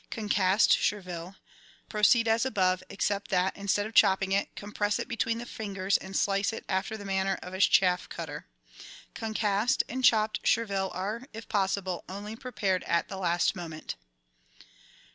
[0.09, 1.35] Concussed Chervil.—
[1.87, 6.17] Proceed as above, except that, instead of chopping it, compress it between the fingers and
[6.17, 8.47] slice it after the manner of a chaff cutter.
[9.13, 13.93] Concussed and chopped chervil are, if possible, only prepared at the last moment.